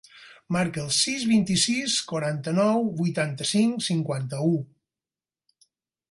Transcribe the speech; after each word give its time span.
Marca 0.55 0.81
el 0.83 0.87
sis, 0.99 1.25
vint-i-sis, 1.31 1.97
quaranta-nou, 2.11 2.81
vuitanta-cinc, 3.01 3.83
cinquanta-u. 3.89 4.55